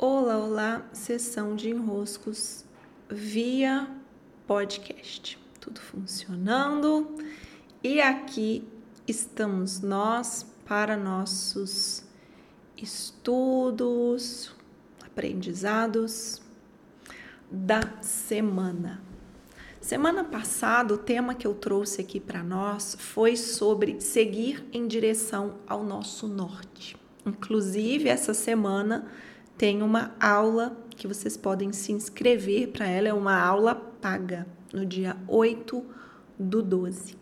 [0.00, 2.64] Olá, olá, sessão de enroscos
[3.10, 3.90] via
[4.46, 5.36] podcast.
[5.60, 7.16] Tudo funcionando
[7.82, 8.62] e aqui
[9.08, 12.04] estamos nós para nossos
[12.76, 14.54] estudos,
[15.04, 16.42] aprendizados
[17.50, 19.02] da semana.
[19.80, 25.56] Semana passada, o tema que eu trouxe aqui para nós foi sobre seguir em direção
[25.66, 26.96] ao nosso norte.
[27.26, 29.10] Inclusive, essa semana
[29.58, 34.86] tem uma aula que vocês podem se inscrever para ela, é uma aula paga, no
[34.86, 35.84] dia 8
[36.38, 37.16] do 12.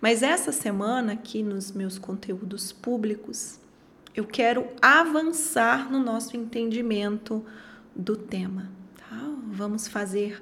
[0.00, 3.58] Mas essa semana, aqui nos meus conteúdos públicos,
[4.14, 7.44] eu quero avançar no nosso entendimento
[7.94, 8.70] do tema.
[8.96, 9.18] Tá?
[9.50, 10.40] Vamos fazer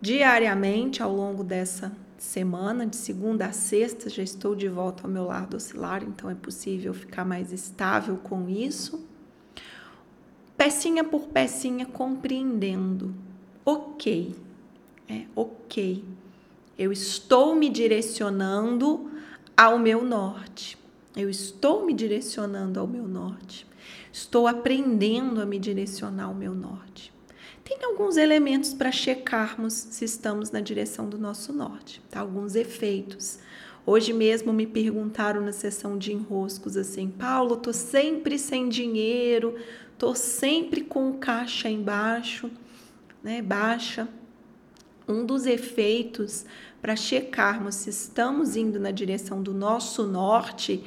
[0.00, 5.24] diariamente ao longo dessa semana, de segunda a sexta, já estou de volta ao meu
[5.24, 9.05] lado oscilar, então é possível ficar mais estável com isso
[10.56, 13.14] pecinha por pecinha, compreendendo.
[13.64, 14.34] Ok,
[15.08, 16.04] é ok.
[16.78, 19.10] Eu estou me direcionando
[19.56, 20.78] ao meu norte.
[21.16, 23.66] Eu estou me direcionando ao meu norte.
[24.12, 27.12] Estou aprendendo a me direcionar ao meu norte.
[27.64, 32.20] Tem alguns elementos para checarmos se estamos na direção do nosso norte, tá?
[32.20, 33.38] Alguns efeitos.
[33.84, 39.56] Hoje mesmo me perguntaram na sessão de enroscos assim: Paulo, tô sempre sem dinheiro,
[39.98, 42.50] tô sempre com caixa embaixo,
[43.22, 44.08] né, baixa.
[45.08, 46.44] Um dos efeitos
[46.82, 50.82] para checarmos se estamos indo na direção do nosso norte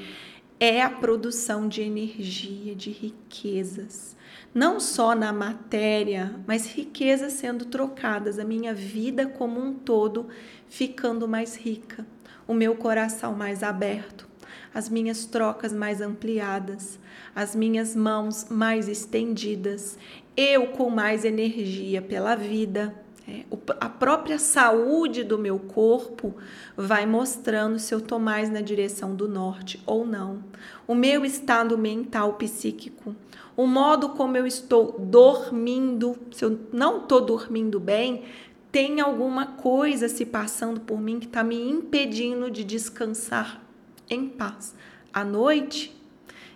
[0.60, 4.16] é a produção de energia, de riquezas.
[4.54, 10.28] Não só na matéria, mas riquezas sendo trocadas, a minha vida como um todo
[10.68, 12.06] ficando mais rica,
[12.48, 14.29] o meu coração mais aberto,
[14.74, 17.00] as minhas trocas mais ampliadas,
[17.36, 19.98] as minhas mãos mais estendidas,
[20.36, 22.94] eu com mais energia pela vida.
[23.28, 23.44] É,
[23.80, 26.36] a própria saúde do meu corpo
[26.76, 30.44] vai mostrando se eu estou mais na direção do norte ou não.
[30.88, 33.16] O meu estado mental psíquico,
[33.56, 38.24] o modo como eu estou dormindo, se eu não estou dormindo bem,
[38.72, 43.69] tem alguma coisa se passando por mim que está me impedindo de descansar
[44.10, 44.76] em paz.
[45.14, 45.96] À noite,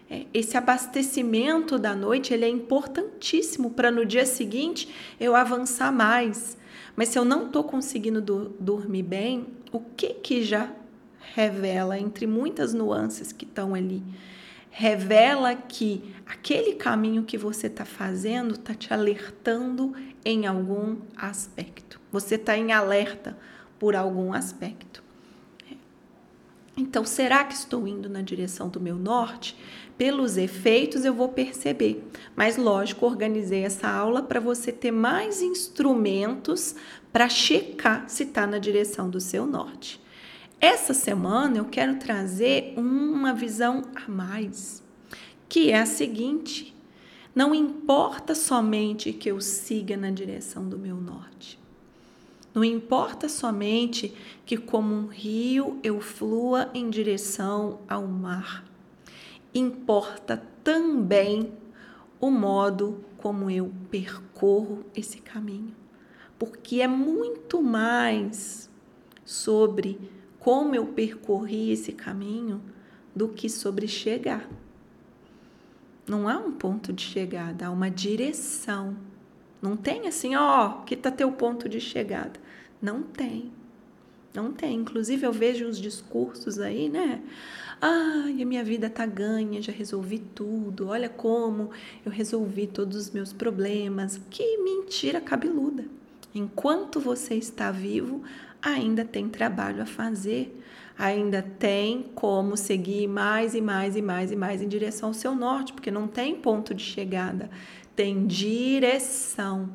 [0.10, 6.58] é, esse abastecimento da noite ele é importantíssimo para no dia seguinte eu avançar mais.
[6.96, 10.72] Mas se eu não estou conseguindo do, dormir bem, o que que já
[11.34, 14.04] revela entre muitas nuances que estão ali?
[14.70, 19.94] Revela que aquele caminho que você está fazendo está te alertando
[20.26, 22.00] em algum aspecto.
[22.12, 23.38] Você está em alerta
[23.80, 25.03] por algum aspecto.
[26.76, 29.56] Então, será que estou indo na direção do meu norte?
[29.96, 32.04] Pelos efeitos eu vou perceber.
[32.36, 36.76] Mas, lógico, organizei essa aula para você ter mais instrumentos
[37.12, 40.02] para checar se está na direção do seu norte.
[40.60, 44.82] Essa semana eu quero trazer uma visão a mais,
[45.48, 46.76] que é a seguinte:
[47.36, 51.63] não importa somente que eu siga na direção do meu norte.
[52.54, 54.14] Não importa somente
[54.46, 58.64] que, como um rio, eu flua em direção ao mar.
[59.54, 61.52] Importa também
[62.22, 65.76] o modo como eu percorro esse caminho,
[66.38, 68.70] porque é muito mais
[69.26, 70.00] sobre
[70.40, 72.62] como eu percorri esse caminho
[73.16, 74.48] do que sobre chegar.
[76.06, 78.98] Não há um ponto de chegada, há uma direção.
[79.64, 82.38] Não tem assim, ó, que está teu ponto de chegada.
[82.82, 83.50] Não tem.
[84.34, 84.76] Não tem.
[84.76, 87.22] Inclusive, eu vejo uns discursos aí, né?
[87.80, 90.90] Ai, a minha vida tá ganha, já resolvi tudo.
[90.90, 91.70] Olha como
[92.06, 94.20] eu resolvi todos os meus problemas.
[94.30, 95.86] Que mentira cabeluda.
[96.36, 98.22] Enquanto você está vivo,
[98.62, 100.62] ainda tem trabalho a fazer.
[100.98, 105.34] Ainda tem como seguir mais e mais e mais e mais em direção ao seu
[105.34, 107.50] norte, porque não tem ponto de chegada,
[107.96, 109.70] tem direção.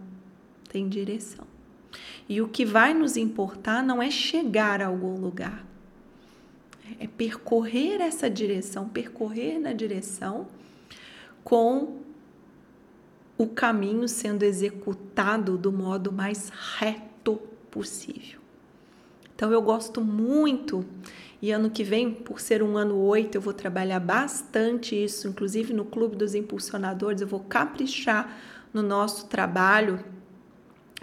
[0.68, 1.46] Tem direção.
[2.28, 5.64] E o que vai nos importar não é chegar a algum lugar,
[7.00, 10.46] é percorrer essa direção, percorrer na direção
[11.42, 12.02] com
[13.38, 17.36] o caminho sendo executado do modo mais reto
[17.70, 18.40] possível.
[19.38, 20.84] Então eu gosto muito.
[21.40, 25.72] E ano que vem, por ser um ano 8, eu vou trabalhar bastante isso, inclusive
[25.72, 28.36] no Clube dos Impulsionadores, eu vou caprichar
[28.74, 30.04] no nosso trabalho.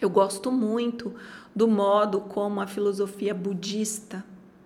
[0.02, 1.16] Eu gosto muito
[1.56, 4.22] do modo como a filosofia budista,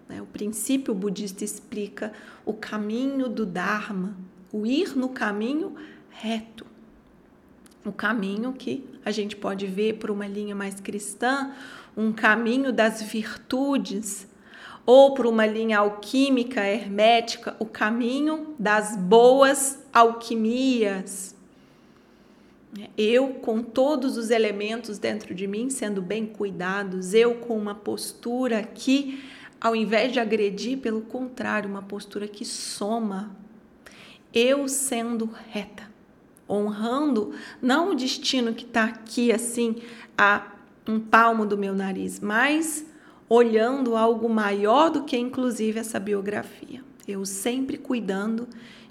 [0.07, 2.11] né, o princípio budista explica
[2.43, 4.17] o caminho do Dharma,
[4.51, 5.75] o ir no caminho
[6.09, 6.65] reto.
[7.85, 11.51] O caminho que a gente pode ver por uma linha mais cristã,
[11.95, 14.27] um caminho das virtudes,
[14.85, 21.35] ou por uma linha alquímica, hermética, o caminho das boas alquimias.
[22.97, 28.63] Eu com todos os elementos dentro de mim sendo bem cuidados, eu com uma postura
[28.63, 29.23] que,
[29.59, 33.35] ao invés de agredir, pelo contrário, uma postura que soma,
[34.33, 35.88] eu sendo reta
[36.49, 37.31] honrando
[37.61, 39.75] não o destino que está aqui assim
[40.17, 40.53] a
[40.87, 42.85] um palmo do meu nariz, mas
[43.29, 46.83] olhando algo maior do que inclusive essa biografia.
[47.07, 48.47] Eu sempre cuidando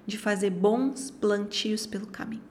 [0.07, 2.49] de fazer bons plantios pelo caminho.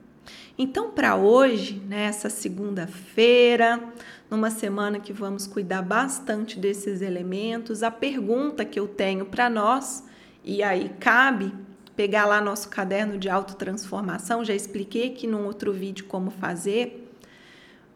[0.56, 3.82] Então, para hoje, nessa segunda-feira,
[4.30, 10.04] numa semana que vamos cuidar bastante desses elementos, a pergunta que eu tenho para nós,
[10.44, 11.54] e aí cabe
[11.98, 17.12] pegar lá nosso caderno de autotransformação, já expliquei aqui num outro vídeo como fazer,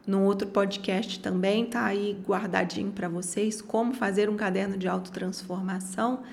[0.05, 6.25] num outro podcast também, tá aí guardadinho para vocês, como fazer um caderno de autotransformação,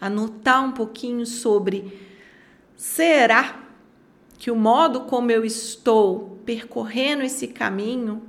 [0.00, 1.96] anotar um pouquinho sobre
[2.76, 3.62] será
[4.36, 8.24] que o modo como eu estou percorrendo esse caminho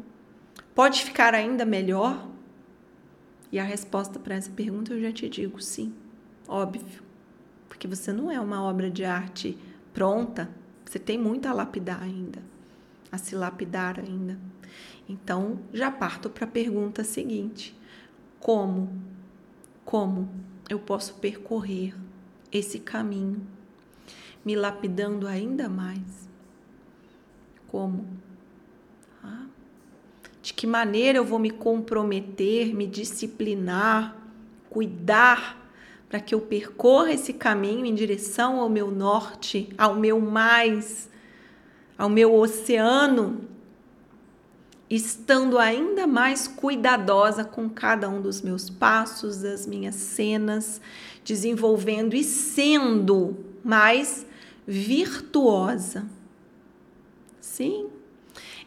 [0.75, 2.23] pode ficar ainda melhor?
[3.51, 5.91] E a resposta para essa pergunta eu já te digo, sim,
[6.47, 7.04] óbvio
[7.75, 9.57] porque você não é uma obra de arte
[9.93, 10.49] pronta,
[10.85, 12.41] você tem muito a lapidar ainda,
[13.11, 14.39] a se lapidar ainda.
[15.09, 17.77] Então, já parto para a pergunta seguinte:
[18.39, 18.89] como,
[19.83, 20.29] como
[20.69, 21.93] eu posso percorrer
[22.49, 23.45] esse caminho,
[24.45, 26.29] me lapidando ainda mais?
[27.67, 28.07] Como?
[29.21, 29.47] Ah,
[30.41, 34.15] de que maneira eu vou me comprometer, me disciplinar,
[34.69, 35.64] cuidar
[36.09, 41.09] para que eu percorra esse caminho em direção ao meu norte, ao meu mais,
[41.97, 43.41] ao meu oceano,
[44.89, 50.79] estando ainda mais cuidadosa com cada um dos meus passos, das minhas cenas,
[51.23, 54.25] desenvolvendo e sendo mais
[54.67, 56.05] virtuosa.
[57.41, 57.87] Sim.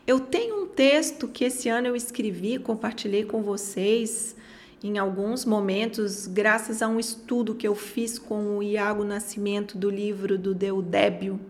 [0.07, 4.35] Eu tenho um texto que esse ano eu escrevi, compartilhei com vocês,
[4.83, 9.91] em alguns momentos, graças a um estudo que eu fiz com o Iago Nascimento do
[9.91, 11.41] livro do Deudébio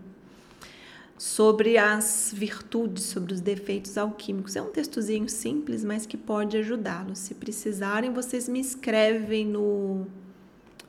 [1.19, 4.57] sobre as virtudes, sobre os defeitos alquímicos.
[4.57, 7.19] É um textozinho simples, mas que pode ajudá-los.
[7.19, 10.07] Se precisarem, vocês me escrevem no,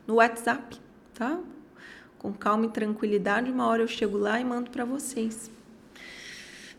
[0.07, 0.80] no WhatsApp,
[1.15, 1.39] tá?
[2.19, 5.50] Com calma e tranquilidade, uma hora eu chego lá e mando para vocês.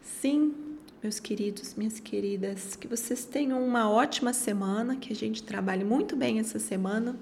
[0.02, 0.54] Sim,
[1.02, 6.14] meus queridos, minhas queridas, que vocês tenham uma ótima semana, que a gente trabalhe muito
[6.14, 7.18] bem essa semana.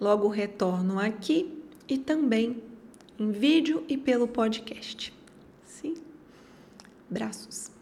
[0.00, 2.62] Logo retorno aqui e também
[3.18, 5.12] em vídeo e pelo podcast.
[5.64, 5.94] Sim?
[7.08, 7.79] Braços.